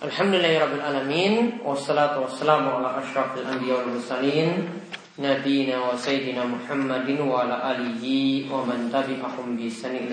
[0.00, 4.64] Alhamdulillahirrabbilalamin Wassalatu wassalamu ala ashrafil anbiya wal mursalin
[5.20, 10.08] Nabina wa sayyidina Muhammadin wa ala alihi wa man tabi'ahum bi sani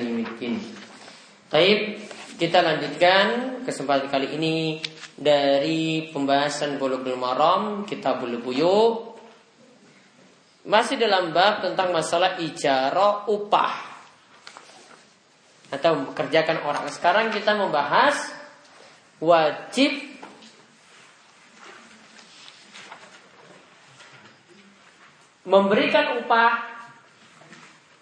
[1.48, 2.04] Taib,
[2.36, 3.28] kita lanjutkan
[3.64, 4.84] kesempatan kali ini
[5.16, 9.16] dari pembahasan Bulughul Maram, Kitabul Buyuk.
[10.68, 13.72] Masih dalam bab tentang masalah ijarah upah
[15.72, 16.84] atau mempekerjakan orang.
[16.92, 18.37] Sekarang kita membahas
[19.18, 19.92] wajib
[25.48, 26.54] memberikan upah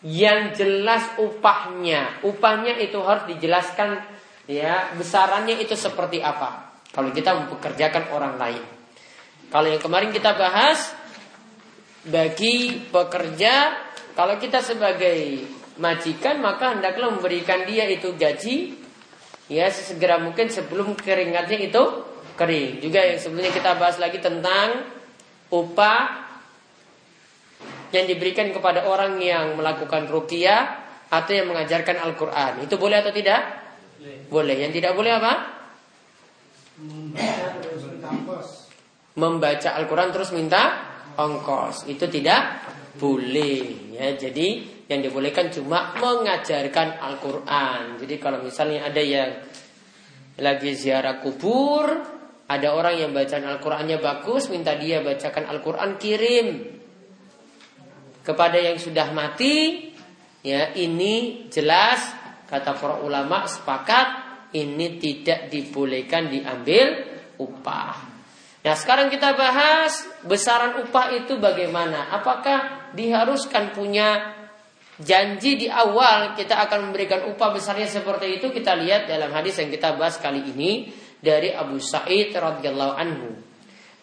[0.05, 2.21] yang jelas upahnya.
[2.25, 4.01] Upahnya itu harus dijelaskan
[4.45, 6.77] ya besarannya itu seperti apa.
[6.93, 8.63] Kalau kita mempekerjakan orang lain.
[9.49, 10.93] Kalau yang kemarin kita bahas
[12.05, 13.73] bagi pekerja
[14.13, 15.41] kalau kita sebagai
[15.81, 18.84] majikan maka hendaklah memberikan dia itu gaji
[19.51, 21.83] ya sesegera mungkin sebelum keringatnya itu
[22.35, 22.83] kering.
[22.83, 24.85] Juga yang sebelumnya kita bahas lagi tentang
[25.49, 26.25] upah
[27.93, 32.59] yang diberikan kepada orang yang melakukan ruqyah atau yang mengajarkan Al-Qur'an.
[32.65, 33.41] Itu boleh atau tidak?
[34.01, 34.17] Boleh.
[34.27, 34.55] boleh.
[34.67, 35.33] Yang tidak boleh apa?
[39.15, 41.87] Membaca Al-Quran terus minta ongkos.
[41.87, 42.59] Itu tidak
[42.99, 43.95] boleh.
[43.95, 47.97] Ya, jadi yang dibolehkan cuma mengajarkan Al-Quran.
[47.97, 49.31] Jadi kalau misalnya ada yang
[50.37, 51.89] lagi ziarah kubur,
[52.45, 56.47] ada orang yang bacaan Al-Qurannya bagus, minta dia bacakan Al-Quran kirim
[58.21, 59.89] kepada yang sudah mati.
[60.45, 62.05] Ya, ini jelas
[62.45, 64.07] kata para ulama sepakat
[64.53, 67.01] ini tidak dibolehkan diambil
[67.41, 68.13] upah.
[68.61, 72.13] Nah sekarang kita bahas besaran upah itu bagaimana?
[72.13, 74.33] Apakah diharuskan punya
[75.01, 79.67] janji di awal kita akan memberikan upah besarnya seperti itu kita lihat dalam hadis yang
[79.67, 80.87] kita bahas kali ini
[81.19, 83.35] dari Abu Sa'id radhiyallahu anhu.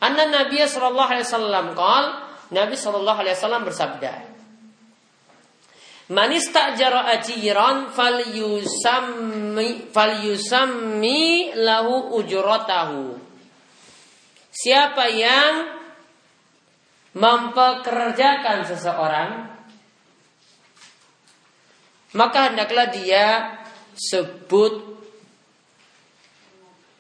[0.03, 2.05] Anna Nabi sallallahu alaihi wasallam qol
[2.53, 4.33] Nabi sallallahu alaihi wasallam bersabda
[6.13, 13.17] Man istajara ajiran falyusammi falyusammi lahu ujratahu.
[14.53, 15.73] Siapa yang
[17.17, 19.52] mempekerjakan seseorang
[22.13, 23.57] maka hendaklah dia
[23.97, 24.93] sebut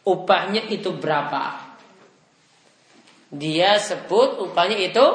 [0.09, 1.73] upahnya itu berapa.
[3.33, 5.07] Dia sebut upahnya itu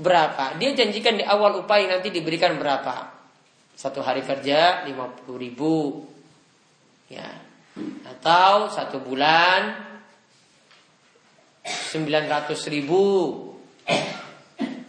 [0.00, 0.56] berapa.
[0.56, 3.12] Dia janjikan di awal upah yang nanti diberikan berapa.
[3.76, 6.04] Satu hari kerja 50 ribu.
[7.12, 7.28] Ya.
[8.04, 9.84] Atau satu bulan
[11.64, 13.04] 900 ribu.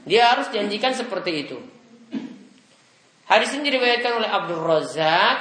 [0.09, 1.78] Dia harus janjikan seperti itu.
[3.29, 5.37] Hadis ini diriwayatkan oleh Abdul Razak.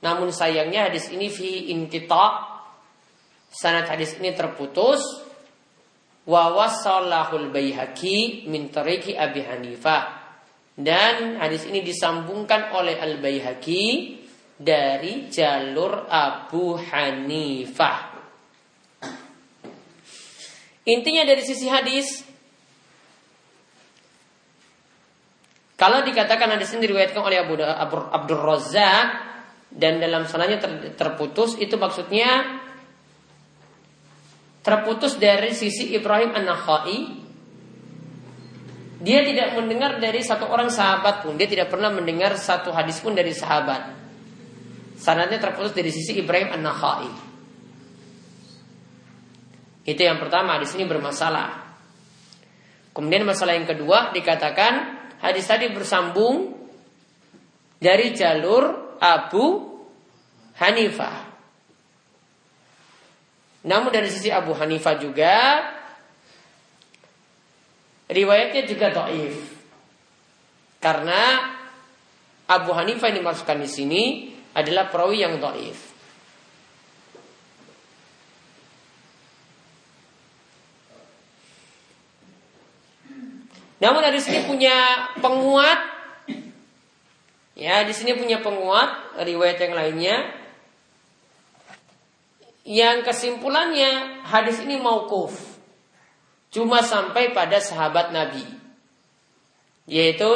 [0.00, 2.48] Namun sayangnya hadis ini fi intita.
[3.52, 5.04] Sanad hadis ini terputus.
[6.24, 10.16] Wa wasallahul bayhaqi min tariki Abi Hanifah.
[10.78, 14.14] Dan hadis ini disambungkan oleh Al Bayhaqi
[14.54, 18.14] dari jalur Abu Hanifah.
[20.86, 22.27] Intinya dari sisi hadis
[25.78, 27.54] Kalau dikatakan hadis ini diriwayatkan oleh Abu
[27.94, 29.06] Abdul Razak
[29.70, 30.58] dan dalam sananya
[30.98, 32.58] terputus itu maksudnya
[34.66, 36.98] terputus dari sisi Ibrahim An-Nakhai.
[38.98, 43.14] Dia tidak mendengar dari satu orang sahabat pun dia tidak pernah mendengar satu hadis pun
[43.14, 43.94] dari sahabat.
[44.98, 47.06] Sanadnya terputus dari sisi Ibrahim An-Nakhai.
[49.86, 51.70] Itu yang pertama di sini bermasalah.
[52.90, 56.54] Kemudian masalah yang kedua dikatakan hadis tadi bersambung
[57.78, 59.46] dari jalur Abu
[60.58, 61.30] Hanifah.
[63.66, 65.34] Namun dari sisi Abu Hanifah juga
[68.08, 69.36] riwayatnya juga doif.
[70.78, 71.54] Karena
[72.48, 74.02] Abu Hanifah yang dimasukkan di sini
[74.54, 75.97] adalah perawi yang doif.
[83.78, 84.76] Namun di sini punya
[85.22, 85.80] penguat.
[87.58, 90.16] Ya, di sini punya penguat riwayat yang lainnya.
[92.68, 95.34] Yang kesimpulannya hadis ini maukuf.
[96.50, 98.44] Cuma sampai pada sahabat Nabi.
[99.88, 100.28] Yaitu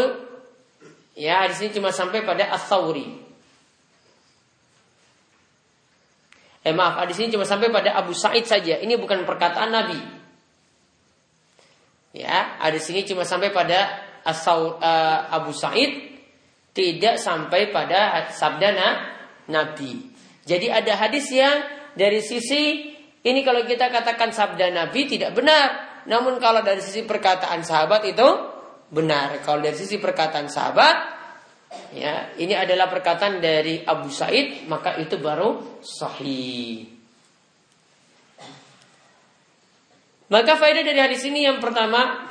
[1.18, 3.20] ya hadis ini cuma sampai pada As-Sawri.
[6.62, 8.78] Eh maaf, hadis ini cuma sampai pada Abu Said saja.
[8.78, 10.21] Ini bukan perkataan Nabi.
[12.12, 13.88] Ya, ada sini cuma sampai pada
[14.22, 16.12] Asau, uh, Abu Said
[16.76, 18.70] tidak sampai pada sabda
[19.48, 20.12] Nabi.
[20.44, 21.64] Jadi ada hadis yang
[21.96, 22.92] dari sisi
[23.22, 26.02] Ini kalau kita katakan sabda Nabi tidak benar.
[26.10, 28.28] Namun kalau dari sisi perkataan sahabat itu
[28.90, 29.38] benar.
[29.46, 30.96] Kalau dari sisi perkataan sahabat,
[31.94, 36.91] ya ini adalah perkataan dari Abu Said, maka itu baru sahih.
[40.32, 42.24] Maka faedah dari hadis ini yang pertama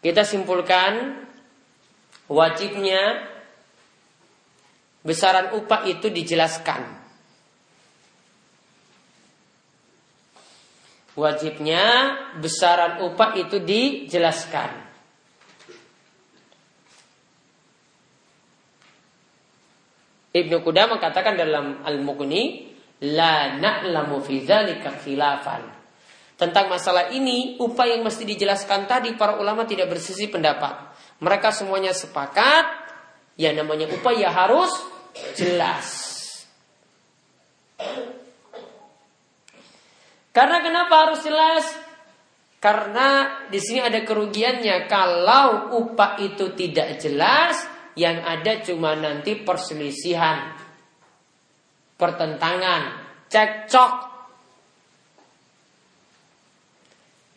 [0.00, 1.28] kita simpulkan
[2.32, 3.28] wajibnya
[5.04, 7.04] besaran upah itu dijelaskan
[11.14, 14.82] wajibnya besaran upah itu dijelaskan.
[20.34, 22.74] Ibnu Kuda mengatakan dalam Al-Mughni,
[23.06, 25.62] la na'lamu fi khilafan.
[26.34, 30.90] Tentang masalah ini, upah yang mesti dijelaskan tadi para ulama tidak bersisi pendapat.
[31.22, 32.66] Mereka semuanya sepakat,
[33.38, 34.74] ya namanya upah ya harus
[35.38, 35.86] jelas.
[40.34, 41.64] Karena kenapa harus jelas?
[42.58, 47.54] Karena di sini ada kerugiannya kalau upah itu tidak jelas,
[47.94, 50.58] yang ada cuma nanti perselisihan,
[51.94, 52.82] pertentangan,
[53.30, 54.13] cekcok.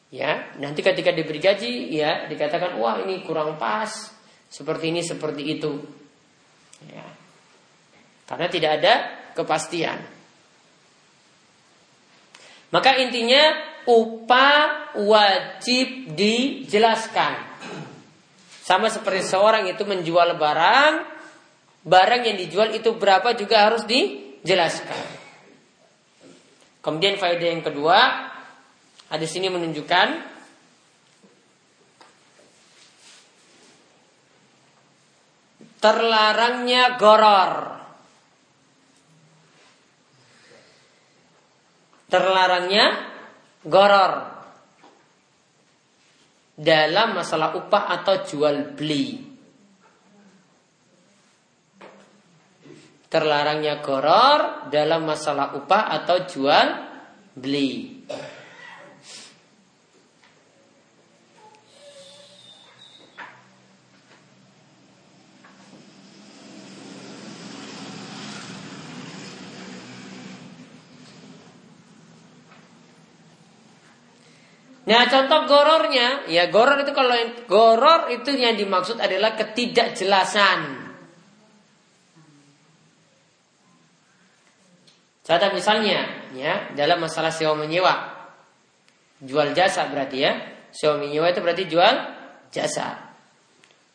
[0.07, 3.91] Ya, nanti ketika diberi gaji, ya dikatakan wah ini kurang pas,
[4.47, 5.83] seperti ini seperti itu.
[6.87, 7.03] Ya.
[8.23, 8.93] Karena tidak ada
[9.35, 9.99] kepastian.
[12.71, 13.55] Maka intinya
[13.87, 17.47] upah wajib dijelaskan.
[18.63, 20.93] Sama seperti seorang itu menjual barang,
[21.87, 25.03] barang yang dijual itu berapa juga harus dijelaskan.
[26.83, 27.99] Kemudian faedah yang kedua,
[29.07, 30.07] hadis ini menunjukkan
[35.77, 37.77] terlarangnya goror.
[42.07, 42.85] terlarangnya
[43.67, 44.13] goror
[46.57, 49.35] dalam masalah upah atau jual beli.
[53.07, 56.67] Terlarangnya goror dalam masalah upah atau jual
[57.35, 57.96] beli.
[74.87, 80.87] Nah contoh gorornya, ya goror itu kalau yang, goror itu yang dimaksud adalah ketidakjelasan.
[85.27, 88.15] Contoh misalnya, ya dalam masalah sewa menyewa,
[89.19, 90.31] jual jasa berarti ya,
[90.71, 91.95] sewa menyewa itu berarti jual
[92.47, 93.11] jasa.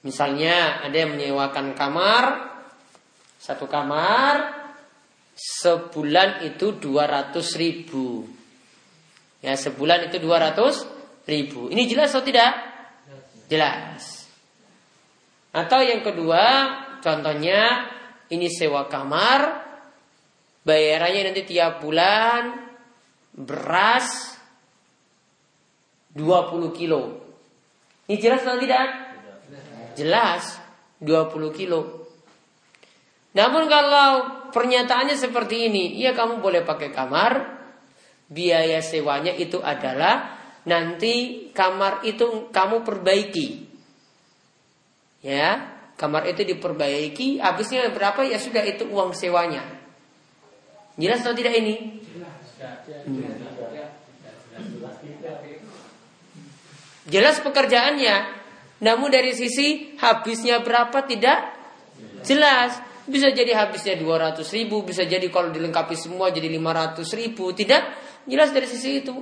[0.04, 2.52] Misalnya ada yang menyewakan kamar,
[3.40, 4.60] satu kamar,
[5.32, 8.28] sebulan itu 200 ribu.
[9.42, 11.66] Ya sebulan itu 200 ribu.
[11.68, 12.54] Ini jelas atau tidak?
[13.50, 14.30] Jelas.
[15.52, 16.44] Atau yang kedua,
[17.02, 17.90] contohnya
[18.30, 19.66] ini sewa kamar,
[20.64, 22.70] bayarannya nanti tiap bulan
[23.34, 24.38] beras
[26.14, 27.02] 20 kilo.
[28.08, 28.86] Ini jelas atau tidak?
[29.98, 30.56] Jelas
[31.02, 32.08] 20 kilo.
[33.32, 34.08] Namun kalau
[34.52, 37.61] pernyataannya seperti ini, iya kamu boleh pakai kamar,
[38.32, 43.68] biaya sewanya itu adalah nanti kamar itu kamu perbaiki.
[45.22, 49.62] Ya, kamar itu diperbaiki, habisnya berapa ya sudah itu uang sewanya.
[50.98, 52.02] Jelas atau tidak ini?
[57.06, 58.16] Jelas pekerjaannya,
[58.82, 61.38] namun dari sisi habisnya berapa tidak
[62.26, 62.78] jelas.
[63.02, 67.50] Bisa jadi habisnya 200 ribu, bisa jadi kalau dilengkapi semua jadi 500 ribu.
[67.50, 67.82] Tidak,
[68.26, 69.14] Jelas dari sisi itu.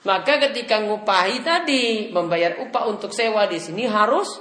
[0.00, 4.40] Maka ketika ngupahi tadi membayar upah untuk sewa di sini harus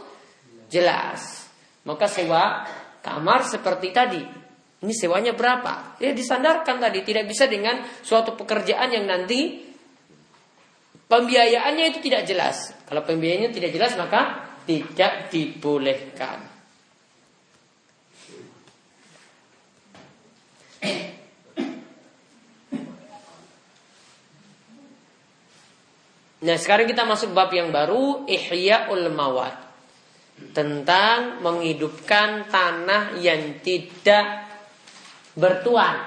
[0.72, 1.52] jelas.
[1.84, 2.64] Maka sewa
[3.04, 4.24] kamar seperti tadi.
[4.80, 6.00] Ini sewanya berapa?
[6.00, 7.04] Ya disandarkan tadi.
[7.04, 9.68] Tidak bisa dengan suatu pekerjaan yang nanti
[11.12, 12.72] pembiayaannya itu tidak jelas.
[12.88, 16.50] Kalau pembiayaannya tidak jelas maka tidak dibolehkan.
[26.40, 29.68] Nah sekarang kita masuk bab yang baru Ihya'ul Mawad.
[30.56, 34.48] Tentang menghidupkan tanah yang tidak
[35.36, 36.00] bertuan.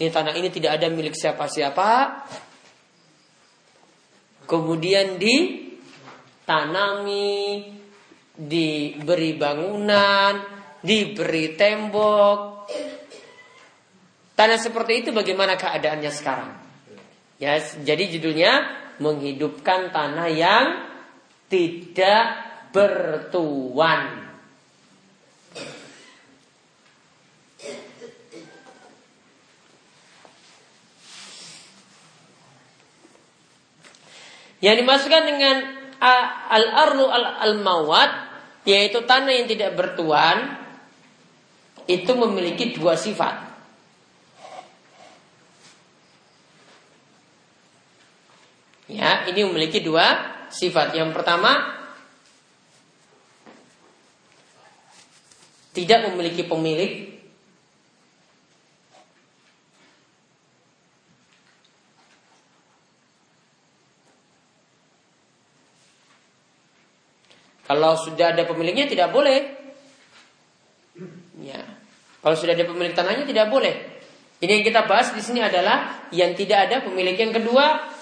[0.00, 2.24] Ini tanah ini tidak ada milik siapa-siapa.
[4.48, 7.28] Kemudian ditanami
[8.36, 10.32] Diberi bangunan
[10.80, 12.68] Diberi tembok.
[14.36, 16.65] Tanah seperti itu bagaimana keadaannya sekarang?
[17.36, 18.52] Ya, jadi judulnya
[18.96, 20.66] menghidupkan tanah yang
[21.52, 22.26] tidak
[22.72, 24.24] bertuan.
[34.64, 35.56] Yang dimasukkan dengan
[36.48, 38.10] al-arlu al-mawat
[38.66, 40.58] yaitu tanah yang tidak bertuan
[41.86, 43.45] itu memiliki dua sifat.
[48.86, 50.06] Ya, ini memiliki dua
[50.50, 50.94] sifat.
[50.94, 51.74] Yang pertama
[55.74, 57.16] tidak memiliki pemilik
[67.66, 69.42] Kalau sudah ada pemiliknya tidak boleh.
[71.42, 71.66] Ya.
[72.22, 73.74] Kalau sudah ada pemilik tanahnya tidak boleh.
[74.38, 77.95] Ini yang kita bahas di sini adalah yang tidak ada pemilik yang kedua.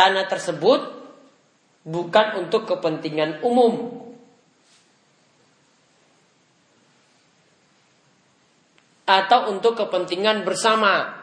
[0.00, 0.80] Tanah tersebut
[1.84, 4.00] bukan untuk kepentingan umum.
[9.04, 11.20] Atau untuk kepentingan bersama.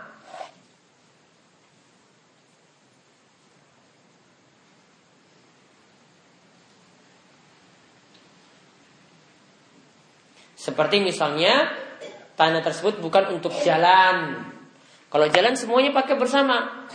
[10.53, 11.73] Seperti misalnya
[12.37, 14.45] tanah tersebut bukan untuk jalan.
[15.09, 16.85] Kalau jalan semuanya pakai bersama.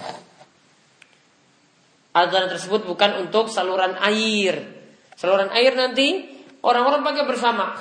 [2.12, 4.68] Tanah tersebut bukan untuk saluran air.
[5.16, 6.28] Saluran air nanti
[6.60, 7.72] orang-orang pakai bersama.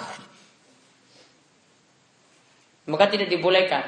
[2.88, 3.84] Maka tidak dibolehkan.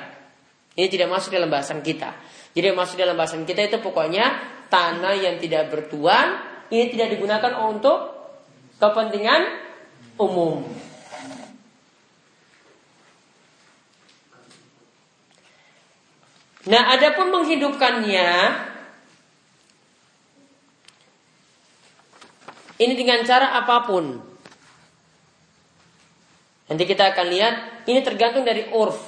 [0.75, 2.11] Ini tidak masuk dalam bahasan kita.
[2.53, 4.25] Jadi yang masuk dalam bahasan kita itu pokoknya
[4.67, 6.41] tanah yang tidak bertuan
[6.73, 8.13] ini tidak digunakan untuk
[8.81, 9.41] kepentingan
[10.17, 10.65] umum.
[16.63, 18.29] Nah, adapun menghidupkannya
[22.83, 24.19] ini dengan cara apa pun.
[26.67, 27.55] Nanti kita akan lihat
[27.87, 28.99] ini tergantung dari urf.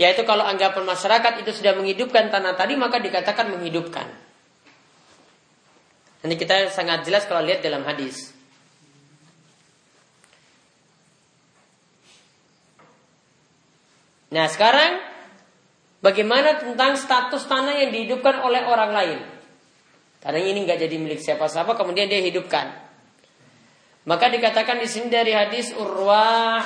[0.00, 4.08] Yaitu kalau anggapan masyarakat itu sudah menghidupkan tanah tadi maka dikatakan menghidupkan.
[6.24, 8.32] Nanti kita sangat jelas kalau lihat dalam hadis.
[14.30, 15.02] Nah sekarang
[16.00, 19.39] bagaimana tentang status tanah yang dihidupkan oleh orang lain?
[20.20, 22.76] Tanah ini nggak jadi milik siapa-siapa, kemudian dia hidupkan.
[24.04, 26.60] Maka dikatakan di sini dari hadis Urwah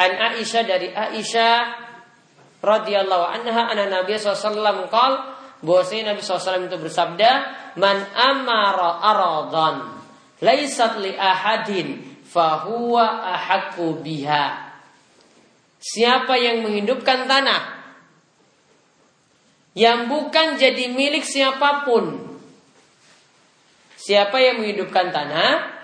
[0.00, 1.56] an Aisyah dari Aisyah
[2.60, 5.12] radhiyallahu anha anna Nabi SAW qal
[5.60, 7.30] bahwasanya Nabi SAW itu bersabda
[7.80, 9.76] man amara aradan
[10.44, 14.68] laisat li ahadin fahuwa ahaku biha
[15.80, 17.79] Siapa yang menghidupkan tanah
[19.74, 22.18] yang bukan jadi milik siapa pun.
[24.00, 25.80] Siapa yang menghidupkan tanah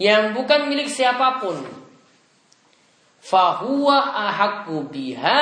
[0.00, 1.62] yang bukan milik siapa pun.
[3.24, 5.38] Fahuwa ahakku biha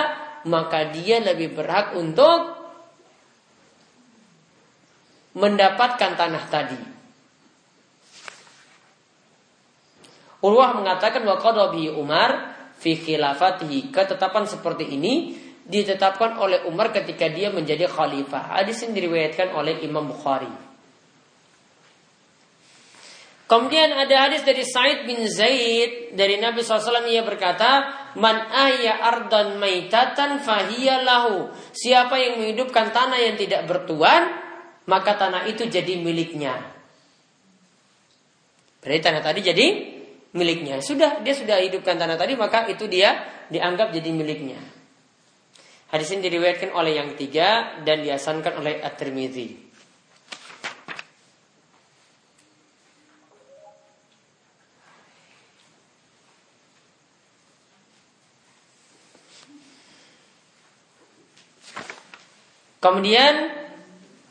[0.46, 2.60] maka dia lebih berhak untuk
[5.32, 6.80] mendapatkan tanah tadi.
[10.42, 11.38] Urwah mengatakan wa
[11.94, 12.30] Umar
[12.82, 13.94] fi khilafatihi.
[13.94, 18.58] Ketetapan seperti ini ditetapkan oleh Umar ketika dia menjadi khalifah.
[18.58, 20.50] Hadis ini diriwayatkan oleh Imam Bukhari.
[23.46, 27.84] Kemudian ada hadis dari Said bin Zaid dari Nabi SAW ia berkata,
[28.16, 31.52] Man ahya ardan maitatan fahiya lahu.
[31.76, 34.40] Siapa yang menghidupkan tanah yang tidak bertuan,
[34.88, 36.64] maka tanah itu jadi miliknya.
[38.80, 39.66] Berarti tanah tadi jadi
[40.32, 40.80] miliknya.
[40.80, 43.20] Sudah, dia sudah hidupkan tanah tadi, maka itu dia
[43.52, 44.81] dianggap jadi miliknya.
[45.92, 49.70] Hadis ini diriwayatkan oleh yang tiga dan diasankan oleh At-Tirmidzi.
[62.80, 63.34] Kemudian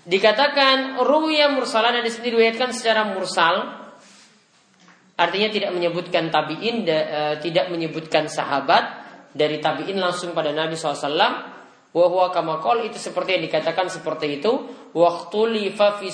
[0.04, 3.82] dikatakan ruya mursalan dan di sini diriwayatkan secara mursal
[5.22, 9.06] Artinya tidak menyebutkan tabiin, uh, tidak menyebutkan sahabat
[9.38, 11.51] dari tabiin langsung pada Nabi SAW.
[11.92, 14.52] Wahwa kamakol itu seperti yang dikatakan seperti itu.
[14.96, 16.08] Waktu lifa fi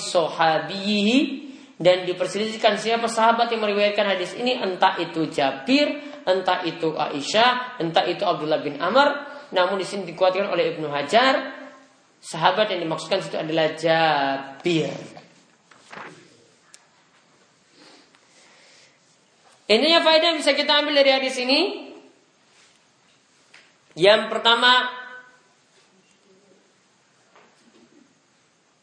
[1.78, 8.02] dan diperselisihkan siapa sahabat yang meriwayatkan hadis ini entah itu Jabir, entah itu Aisyah, entah
[8.10, 9.30] itu Abdullah bin Amr.
[9.54, 11.54] Namun di sini dikuatkan oleh Ibnu Hajar,
[12.18, 14.90] sahabat yang dimaksudkan itu adalah Jabir.
[19.68, 21.92] Intinya faedah yang bisa kita ambil dari hadis ini
[23.94, 24.97] yang pertama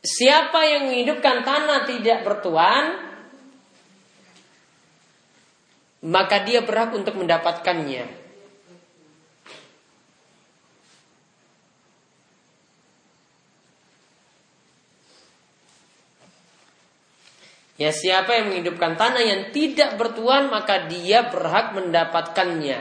[0.06, 3.02] Siapa yang menghidupkan tanah tidak bertuan
[6.06, 8.26] Maka dia berhak untuk mendapatkannya
[17.76, 22.80] Ya siapa yang menghidupkan tanah yang tidak bertuan maka dia berhak mendapatkannya.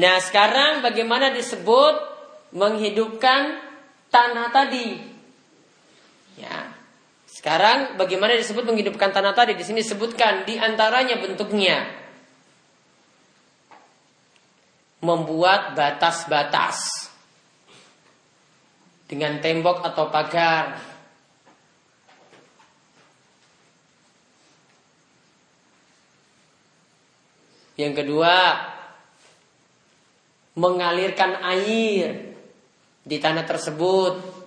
[0.00, 1.94] Nah sekarang bagaimana disebut
[2.56, 3.60] menghidupkan
[4.08, 4.96] tanah tadi?
[6.40, 6.72] Ya,
[7.28, 9.52] sekarang bagaimana disebut menghidupkan tanah tadi?
[9.52, 11.84] Di sini disebutkan di antaranya bentuknya
[15.04, 17.12] membuat batas-batas
[19.04, 20.80] dengan tembok atau pagar.
[27.76, 28.36] Yang kedua,
[30.54, 32.34] mengalirkan air
[33.04, 34.40] di tanah tersebut.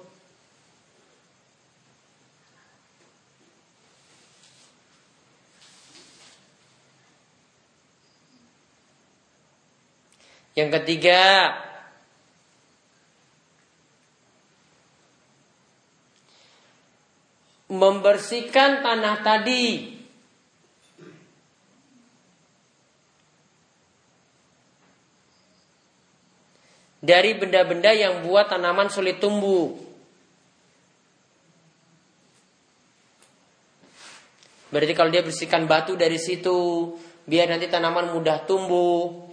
[10.54, 11.50] Yang ketiga,
[17.74, 19.93] membersihkan tanah tadi
[27.04, 29.76] dari benda-benda yang buat tanaman sulit tumbuh.
[34.72, 36.96] Berarti kalau dia bersihkan batu dari situ,
[37.28, 39.28] biar nanti tanaman mudah tumbuh.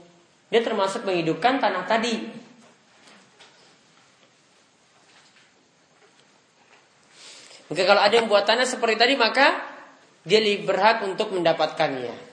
[0.50, 2.14] Dia termasuk menghidupkan tanah tadi.
[7.70, 9.62] Maka kalau ada yang buat tanah seperti tadi maka
[10.26, 12.29] dia berhak untuk mendapatkannya.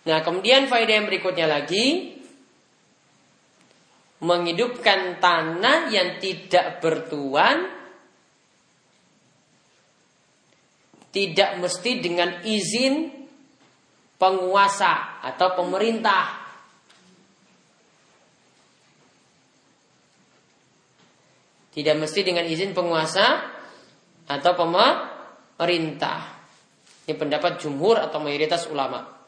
[0.00, 2.16] Nah, kemudian faedah yang berikutnya lagi
[4.20, 7.68] menghidupkan tanah yang tidak bertuan
[11.10, 13.10] tidak mesti dengan izin
[14.14, 16.38] penguasa atau pemerintah.
[21.70, 23.26] Tidak mesti dengan izin penguasa
[24.26, 26.18] atau pemerintah.
[27.06, 29.19] Ini pendapat jumhur atau mayoritas ulama.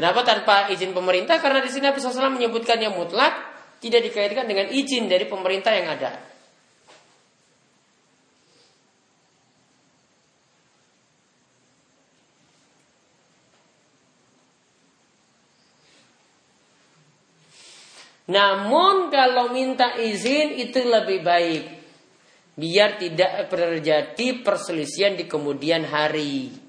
[0.00, 1.36] Kenapa tanpa izin pemerintah?
[1.44, 3.36] Karena di sini Nabi SAW menyebutkannya mutlak
[3.84, 6.16] tidak dikaitkan dengan izin dari pemerintah yang ada.
[18.32, 21.64] Namun kalau minta izin itu lebih baik
[22.56, 26.59] biar tidak terjadi perselisihan di kemudian hari.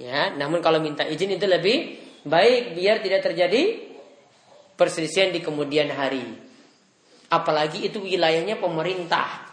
[0.00, 3.92] Ya, namun kalau minta izin itu lebih baik biar tidak terjadi
[4.72, 6.24] perselisihan di kemudian hari.
[7.28, 9.44] Apalagi itu wilayahnya pemerintah.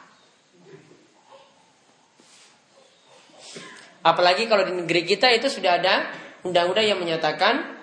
[4.07, 6.07] Apalagi kalau di negeri kita itu sudah ada
[6.47, 7.75] undang-undang yang menyatakan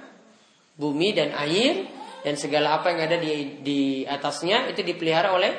[0.81, 1.85] bumi dan air
[2.25, 5.53] dan segala apa yang ada di, di atasnya itu dipelihara oleh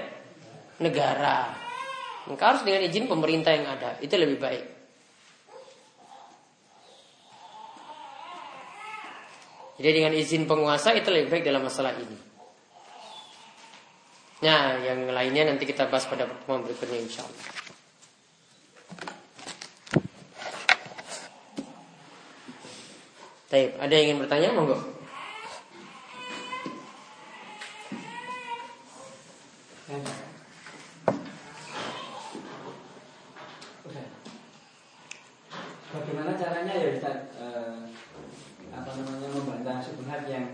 [0.82, 1.54] negara.
[2.26, 4.02] Maka harus dengan izin pemerintah yang ada.
[4.02, 4.75] Itu lebih baik.
[9.76, 12.16] Jadi dengan izin penguasa itu lebih baik dalam masalah ini.
[14.44, 17.46] Nah, yang lainnya nanti kita bahas pada pertemuan berikutnya insya Allah.
[23.52, 24.50] Baik, ada yang ingin bertanya?
[24.52, 24.78] Monggo.
[35.96, 37.35] Bagaimana caranya ya Ustaz?
[40.16, 40.48] Subhat yang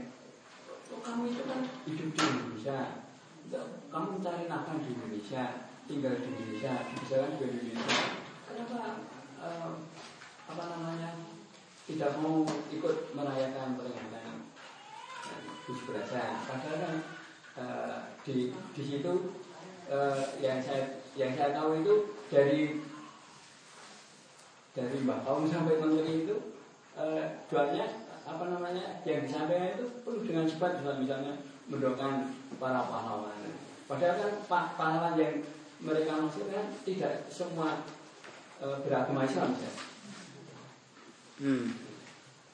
[0.89, 2.80] oh, kamu itu kan hidup di Indonesia.
[3.93, 8.10] Kamu mencari nafkah di Indonesia tinggal di Indonesia bisa kan juga di Indonesia.
[8.50, 9.06] Kenapa
[9.38, 9.71] uh,
[10.50, 11.10] apa namanya?
[11.86, 12.41] Tidak mau
[12.74, 14.50] ikut merayakan peringatan
[15.69, 16.95] Gus Berasa padahal kan
[17.62, 19.13] uh, di di situ
[19.93, 22.82] uh, yang saya yang saya tahu itu dari
[24.74, 26.58] dari Mbak Kaum sampai Menteri itu
[26.95, 31.34] uh, jualnya apa namanya yang disampaikan itu perlu dengan cepat juga misalnya
[31.71, 32.13] mendoakan
[32.62, 33.38] para pahlawan.
[33.89, 34.31] Padahal kan
[34.77, 35.43] pahlawan yang
[35.81, 37.81] mereka maksudkan tidak semua
[38.62, 39.71] e, beragama Islam ya.
[41.41, 41.65] Hmm.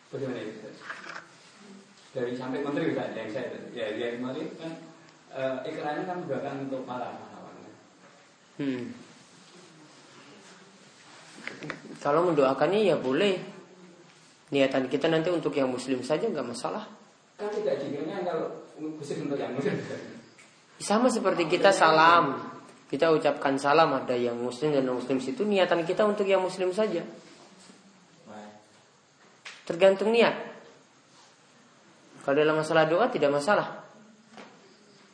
[0.08, 0.72] Bagaimana itu?
[2.16, 4.74] Dari sampai menteri juga ada yang saya ya dia kemarin kan
[5.36, 7.56] e, ikrarnya kan mendoakan untuk para pahlawan.
[8.58, 8.84] Hmm.
[12.00, 13.57] Kalau mendoakannya ya boleh
[14.52, 16.88] niatan kita nanti untuk yang muslim saja nggak masalah.
[17.36, 18.48] Kan tidak dikiranya kalau
[18.80, 19.76] muslim untuk yang muslim.
[20.78, 22.38] Sama seperti kita salam,
[22.88, 26.72] kita ucapkan salam ada yang muslim dan non muslim situ niatan kita untuk yang muslim
[26.72, 27.04] saja.
[29.68, 30.32] Tergantung niat.
[32.24, 33.84] Kalau dalam masalah doa tidak masalah.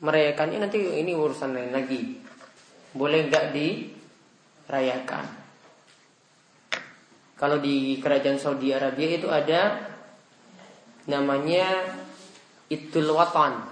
[0.06, 2.22] Merayakannya nanti ini urusan lain lagi.
[2.94, 5.43] Boleh nggak dirayakan?
[7.44, 9.84] Kalau di kerajaan Saudi Arabia itu ada
[11.12, 11.92] namanya
[12.72, 13.68] Idul Watan.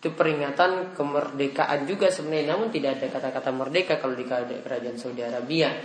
[0.00, 5.76] Itu peringatan kemerdekaan juga sebenarnya namun tidak ada kata-kata merdeka kalau di kerajaan Saudi Arabia.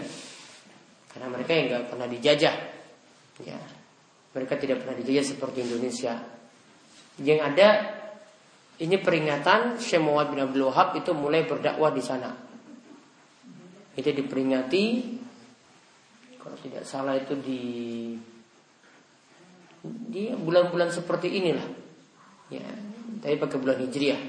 [1.12, 2.56] Karena mereka yang nggak pernah dijajah.
[3.44, 3.60] Ya.
[4.32, 6.16] Mereka tidak pernah dijajah seperti Indonesia.
[7.20, 7.70] Yang ada
[8.80, 12.32] ini peringatan Syekh Muhammad bin Abdul Wahab itu mulai berdakwah di sana.
[14.00, 15.20] Itu diperingati
[16.42, 17.62] kalau tidak salah itu di
[19.86, 21.68] di bulan-bulan seperti inilah.
[22.50, 22.66] Ya
[23.22, 24.22] tapi pakai bulan hijriah.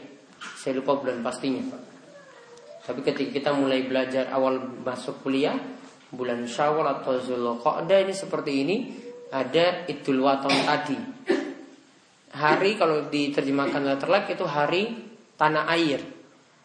[0.61, 1.63] Saya lupa bulan pastinya
[2.83, 5.55] tapi ketika kita mulai belajar awal masuk kuliah
[6.11, 8.77] bulan syawal atau zulqa'dah ini seperti ini
[9.31, 10.99] ada idul waton tadi.
[12.33, 14.83] Hari kalau diterjemahkan letter itu hari
[15.39, 16.01] tanah air.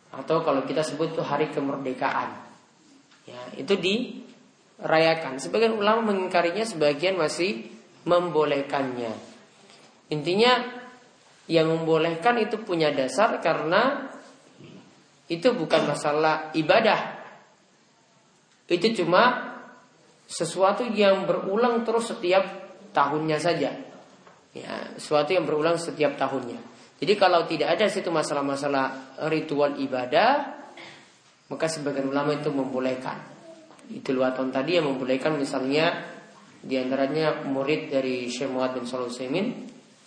[0.09, 2.33] Atau kalau kita sebut itu hari kemerdekaan.
[3.29, 4.25] Ya itu di
[4.81, 5.41] rayakan.
[5.41, 7.65] Sebagian ulama mengingkarinya, sebagian masih
[8.05, 9.11] membolehkannya.
[10.13, 10.63] Intinya
[11.47, 14.11] yang membolehkan itu punya dasar karena
[15.27, 17.19] itu bukan masalah ibadah.
[18.67, 19.55] Itu cuma
[20.27, 22.43] sesuatu yang berulang terus setiap
[22.91, 23.71] tahunnya saja.
[24.55, 26.59] Ya, sesuatu yang berulang setiap tahunnya.
[26.97, 30.57] Jadi kalau tidak ada situ masalah-masalah ritual ibadah,
[31.47, 33.36] maka sebagian ulama itu membolehkan.
[33.87, 36.15] Idul Waton tadi yang membolehkan misalnya
[36.57, 39.47] di antaranya murid dari Syekh Muhammad bin Shalih Utsaimin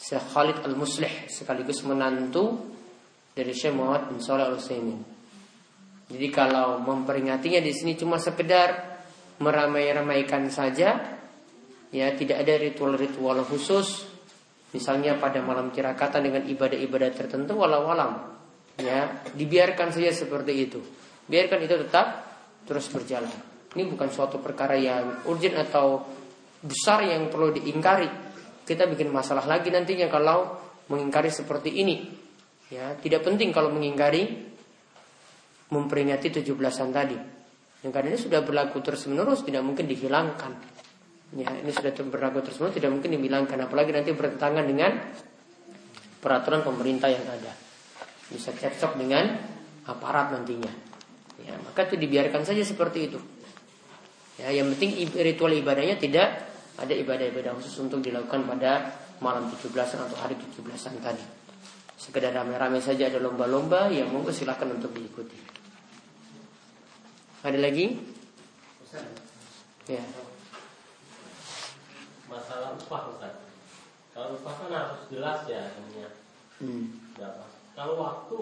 [0.01, 2.57] Syekh Khalid Al-Muslih sekaligus menantu
[3.37, 5.01] dari Syekh Muhammad bin Shalih Al Utsaimin.
[6.09, 8.97] Jadi kalau memperingatinya di sini cuma sekedar
[9.45, 10.97] meramai-ramaikan saja,
[11.93, 14.09] ya tidak ada ritual-ritual khusus,
[14.73, 18.41] misalnya pada malam cirakatan dengan ibadah-ibadah tertentu, walau alam,
[18.81, 20.81] ya dibiarkan saja seperti itu.
[21.29, 22.07] Biarkan itu tetap
[22.65, 23.50] terus berjalan.
[23.71, 26.03] Ini bukan suatu perkara yang urgent atau
[26.61, 28.09] besar yang perlu diingkari.
[28.67, 30.59] Kita bikin masalah lagi nantinya kalau
[30.91, 32.11] mengingkari seperti ini.
[32.71, 34.51] Ya, tidak penting kalau mengingkari
[35.71, 37.19] memperingati 17-an tadi.
[37.81, 40.53] Yang karena ini sudah berlaku terus menerus tidak mungkin dihilangkan.
[41.39, 44.99] Ya, ini sudah berlaku terus menerus tidak mungkin dihilangkan apalagi nanti bertentangan dengan
[46.19, 47.55] peraturan pemerintah yang ada.
[48.31, 49.35] Bisa cekcok dengan
[49.87, 50.71] aparat nantinya.
[51.41, 53.19] Ya, maka itu dibiarkan saja seperti itu.
[54.41, 56.49] Ya, yang penting ritual ibadahnya tidak
[56.81, 58.89] ada ibadah-ibadah khusus untuk dilakukan pada
[59.21, 61.25] malam 17-an atau hari 17-an tadi.
[62.01, 65.37] Sekedar rame-rame saja ada lomba-lomba, ya monggo silahkan untuk diikuti.
[67.45, 68.01] Ada lagi?
[69.85, 70.01] Ya.
[72.33, 73.35] Masalah upah Ustaz.
[74.17, 76.09] Kalau upah kan harus jelas ya namanya.
[76.65, 76.85] Hmm.
[77.77, 78.39] Kalau waktu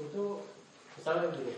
[0.00, 0.24] itu
[0.96, 1.54] misalnya begini,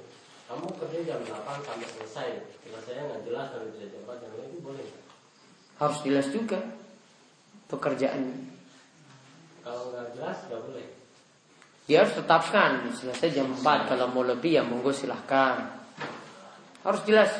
[0.50, 2.28] kamu kerja jam 8 sampai selesai.
[2.66, 4.88] Selesainya nggak jelas kalau bisa jam 4 jam itu boleh.
[5.80, 6.60] Harus jelas juga
[7.72, 8.22] pekerjaan.
[9.64, 10.86] Kalau nggak jelas nggak boleh.
[11.88, 12.70] Dia harus tetapkan.
[12.92, 15.82] Selesai jam 4 kalau mau lebih ya monggo silahkan.
[16.84, 17.32] Harus jelas.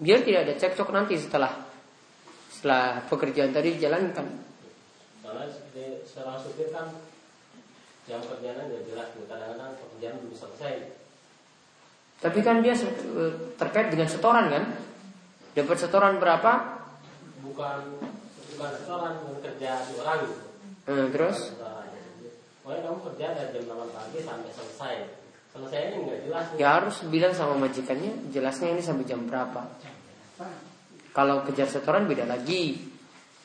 [0.00, 1.52] Biar tidak ada cekcok nanti setelah
[2.52, 4.26] setelah pekerjaan tadi dijalankan.
[5.24, 5.44] Karena
[6.04, 6.90] setelah supir kan
[8.04, 9.08] jam kerjanya nggak jelas.
[9.24, 10.99] Kadang-kadang pekerjaan belum selesai
[12.20, 12.76] tapi kan dia
[13.56, 14.64] terkait dengan setoran kan?
[15.56, 16.52] Dapat setoran berapa?
[17.40, 17.96] Bukan
[18.54, 20.20] bukan setoran, kerja di orang.
[20.84, 21.56] Hmm, terus?
[22.60, 24.94] Pokoknya kamu kerja dari jam 8 pagi sampai selesai.
[25.50, 26.44] Selesainya nggak jelas.
[26.60, 29.64] Ya harus bilang sama majikannya, jelasnya ini sampai jam berapa.
[31.16, 32.92] Kalau kejar setoran beda lagi.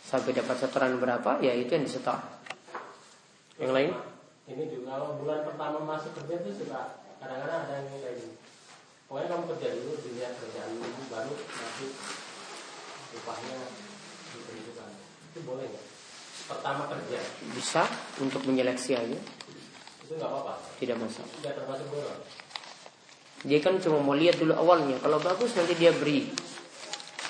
[0.06, 2.22] Sampai dapat setoran berapa, ya itu yang disetor.
[3.58, 3.92] Yang lain?
[4.46, 8.45] Ini juga kalau bulan pertama masuk kerja itu suka kadang-kadang ada yang kayak gini
[9.06, 11.88] pokoknya kamu kerja dulu dilihat kerjaan dulu baru nanti
[13.16, 13.58] upahnya
[14.36, 14.90] ditentukan.
[15.32, 15.86] Itu boleh nggak?
[16.46, 17.20] Pertama kerja
[17.58, 17.84] Bisa
[18.22, 19.20] untuk menyeleksi aja,
[20.06, 20.54] itu nggak apa-apa.
[20.78, 21.32] tidak masalah.
[21.42, 22.22] Tidak termasuk boros.
[23.46, 24.98] Dia kan cuma mau lihat dulu awalnya.
[25.02, 26.30] Kalau bagus nanti dia beri.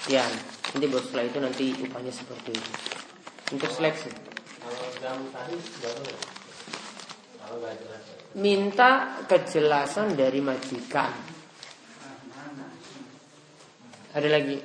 [0.07, 0.23] Ya,
[0.71, 2.71] nanti baru setelah itu nanti upahnya seperti itu.
[3.51, 4.11] Untuk seleksi.
[4.63, 5.55] Kalau jam tadi.
[7.39, 8.03] Kalau nggak jelas.
[8.35, 8.91] Minta
[9.27, 11.34] kejelasan dari majikan.
[14.15, 14.63] Ada lagi?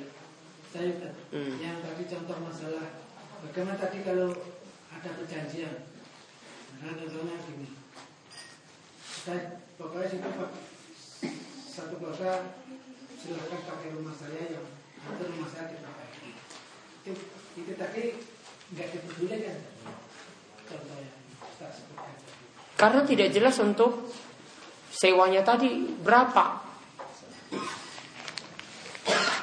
[0.71, 1.59] Saya Ustaz, Hmm.
[1.59, 3.03] yang tadi contoh masalah
[3.43, 4.31] bagaimana tadi kalau
[4.87, 5.91] ada perjanjian.
[6.79, 7.67] Nah, contohnya gini.
[9.03, 10.29] Saya pokoknya situ
[11.67, 12.55] satu kota
[13.19, 14.67] silahkan pakai rumah saya yang
[15.03, 16.31] atau rumah saya diperbaiki.
[17.03, 17.11] Itu,
[17.59, 18.03] itu tadi
[18.71, 19.57] nggak diperbolehkan.
[20.63, 21.11] Contohnya.
[22.79, 24.15] Karena tidak jelas untuk
[24.95, 26.71] sewanya tadi berapa.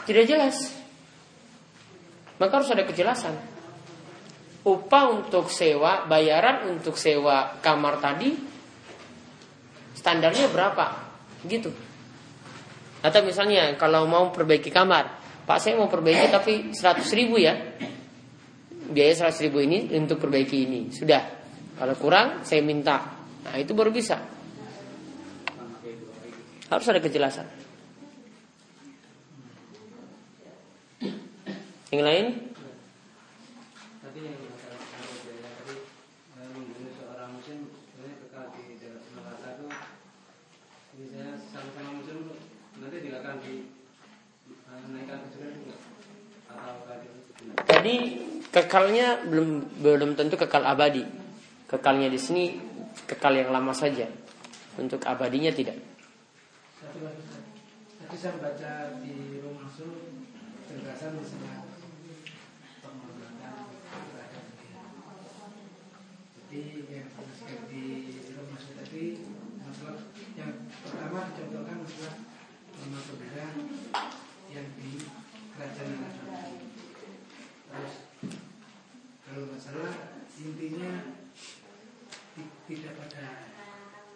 [0.08, 0.56] Tidak jelas.
[2.40, 3.36] Maka harus ada kejelasan.
[4.64, 8.32] Upah untuk sewa, bayaran untuk sewa kamar tadi
[9.92, 10.86] standarnya berapa?
[11.44, 11.68] Gitu.
[13.04, 17.52] Atau misalnya kalau mau perbaiki kamar, Pak saya mau perbaiki tapi 100 ribu ya.
[18.88, 20.80] Biaya 100 ribu ini untuk perbaiki ini.
[20.88, 21.20] Sudah.
[21.76, 22.96] Kalau kurang saya minta.
[23.44, 24.16] Nah itu baru bisa.
[26.68, 27.67] Harus ada kejelasan.
[31.88, 32.26] Yang lain?
[34.04, 35.76] Tadi yang masalah Abu Hurairah tadi
[36.36, 39.66] membunuh seorang muslim sebenarnya kekal di dalam neraka itu
[40.98, 42.18] ini saya sama-sama muslim
[42.78, 43.54] nanti tidak akan di
[44.88, 45.76] naikkan ke surga juga
[46.48, 47.10] atau kafir
[47.68, 47.96] Tadi
[48.48, 51.04] kekalnya belum belum tentu kekal abadi.
[51.68, 52.56] Kekalnya di sini
[53.04, 54.08] kekal yang lama saja.
[54.76, 55.76] Untuk abadinya tidak.
[56.78, 57.22] Satu lagi.
[57.98, 58.72] Tadi saya baca
[59.04, 59.86] di rumah su
[60.66, 61.66] penjelasan masalah
[62.82, 64.82] penghormatan terhadap dia.
[66.48, 67.84] Yang dijelaskan di
[68.32, 69.04] rumah tadi
[69.60, 70.00] masalah
[70.32, 72.14] yang pertama dicontohkan masalah
[72.72, 73.46] rumah saudara
[74.48, 74.90] yang di
[75.52, 76.28] kerajaan Arab.
[77.68, 77.94] Terus
[79.20, 79.92] kalau masalah
[80.40, 80.92] intinya
[82.32, 83.26] ti- tidak pada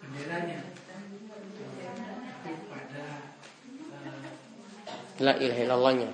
[0.01, 0.73] benderanya
[1.93, 3.05] tapi pada
[3.93, 4.25] eh,
[5.21, 6.09] La ilaha illallahnya.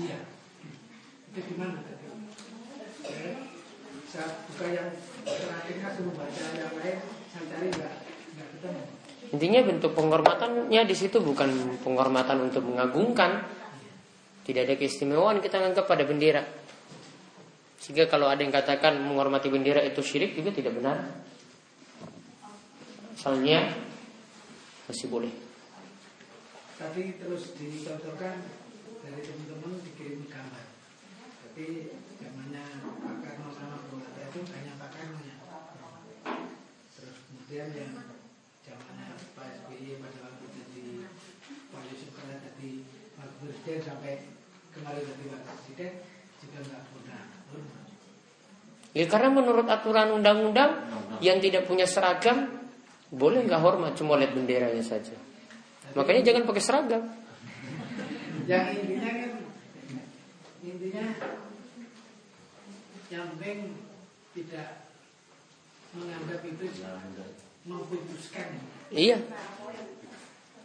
[0.00, 0.18] iya
[1.28, 1.84] itu gimana
[4.08, 4.88] saya buka yang
[5.24, 7.94] terakhirnya suruh baca yang lain saya cari nggak
[8.36, 8.82] nggak ketemu
[9.28, 13.44] Intinya bentuk penghormatannya di situ bukan penghormatan untuk mengagungkan.
[14.40, 16.40] Tidak ada keistimewaan kita anggap pada bendera.
[17.76, 20.96] Sehingga kalau ada yang katakan menghormati bendera itu syirik juga tidak benar.
[23.20, 23.68] Asalnya
[24.88, 25.32] masih boleh.
[26.78, 28.38] tadi terus dicontohkan
[29.02, 30.66] dari teman-teman dikirim gambar
[31.42, 31.90] tapi
[32.22, 32.64] zamannya
[33.02, 35.34] Pak Karno sama Bung Hatta itu hanya Pak Karno nya
[36.94, 37.90] terus kemudian yang
[38.62, 40.82] zamannya Pak SBY pada waktu jadi
[41.74, 42.86] Pak Yusuf Kala tadi
[43.18, 44.14] waktu presiden sampai
[44.70, 45.92] kembali jadi wakil presiden
[46.38, 47.86] juga nggak pernah hormat.
[48.94, 50.86] Ya karena menurut aturan undang-undang
[51.18, 52.46] yang tidak punya seragam
[53.10, 55.18] boleh nggak hormat cuma lihat benderanya saja.
[55.98, 57.02] Makanya jangan pakai seragam.
[58.50, 59.32] yang intinya kan
[60.62, 61.04] intinya
[63.10, 63.87] yang penting
[64.38, 64.86] tidak
[65.90, 66.64] menganggap itu
[67.66, 68.48] memutuskan
[68.88, 69.18] Iya.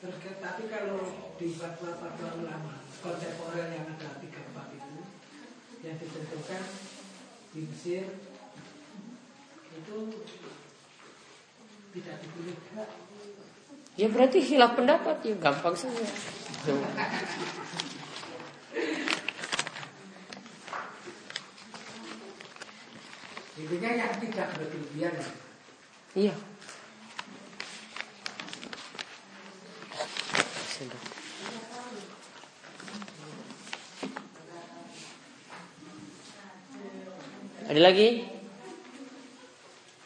[0.03, 0.99] ke- tapi kalau
[1.35, 5.01] di fatwa-fatwa ulama kontemporer yang ada tiga bab itu
[5.81, 6.63] yang ditentukan
[7.49, 8.05] di Mesir
[9.73, 9.97] itu
[11.93, 12.57] tidak dipilih
[13.93, 16.01] Ya berarti hilaf pendapat ya gampang saja.
[23.53, 25.13] intinya yang tidak berlebihan
[26.13, 26.33] Iya.
[37.63, 38.09] Ada lagi?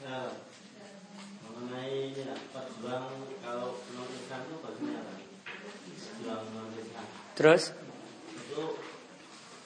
[0.07, 0.31] Nah,
[1.43, 3.12] mengenai ini lah, perjuang
[3.43, 5.13] kalau non Islam itu bagaimana?
[5.83, 7.63] Perjuang non Islam Terus?
[8.38, 8.63] itu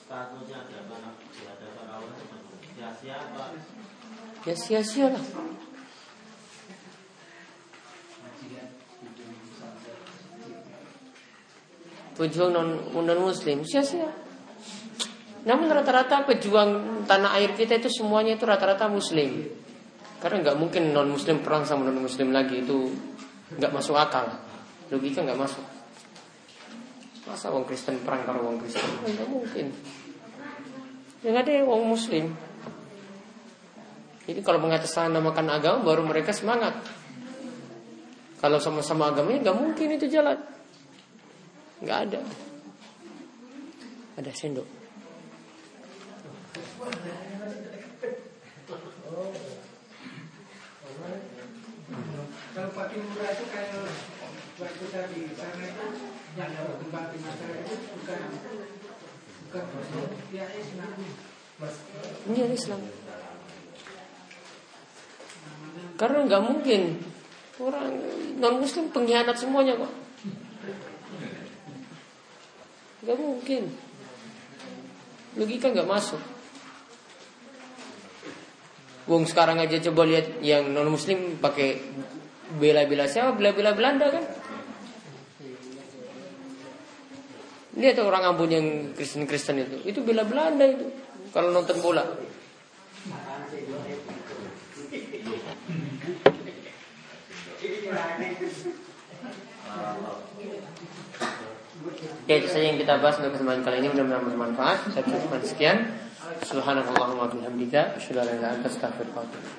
[0.09, 2.51] statusnya di hadapan di hadapan Allah itu bagaimana?
[2.73, 3.45] sia-sia apa?
[4.41, 5.25] Ya sia-sia lah.
[12.17, 14.09] Pejuang non, non muslim sia-sia.
[15.41, 19.49] Namun rata-rata pejuang tanah air kita itu semuanya itu rata-rata muslim.
[20.21, 22.93] Karena nggak mungkin non muslim perang sama non muslim lagi itu
[23.57, 24.25] nggak masuk akal.
[24.93, 25.65] Logika nggak masuk.
[27.25, 28.85] Masa wong Kristen perang karo wong Kristen?
[29.05, 29.65] Nggak mungkin.
[31.21, 32.25] Yang ada orang muslim.
[34.31, 36.71] Jadi kalau mengatasnamakan agama baru mereka semangat.
[38.39, 40.39] Kalau sama-sama agamanya nggak mungkin itu jalan.
[41.83, 42.23] Nggak ada.
[44.15, 44.63] Ada sendok.
[52.55, 53.83] Kalau pakai murah itu kayak
[54.63, 55.85] waktu tadi sana itu
[56.39, 58.21] yang dapat tempat di masyarakat itu bukan
[59.43, 59.63] bukan
[60.31, 60.95] ya Islam.
[62.31, 62.79] Ini Islam.
[66.01, 66.97] Karena nggak mungkin
[67.61, 67.93] orang
[68.41, 69.93] non Muslim pengkhianat semuanya kok.
[73.05, 73.69] Nggak mungkin.
[75.37, 76.17] Logika nggak masuk.
[79.05, 81.77] Wong sekarang aja coba lihat yang non Muslim pakai
[82.57, 83.37] bela-bela siapa?
[83.37, 84.25] Bela-bela Belanda kan?
[87.77, 90.89] Lihat orang Ambon yang Kristen-Kristen itu, itu bela Belanda itu.
[91.29, 92.03] Kalau nonton bola.
[102.29, 104.77] Ya itu saja yang kita bahas untuk kesempatan kali ini mudah-mudahan bermanfaat.
[104.93, 105.77] Saya cukupkan sekian.
[106.45, 109.49] Subhanallahumma wa bihamdika asyhadu an la ilaha illa anta astaghfiruka wa atubu.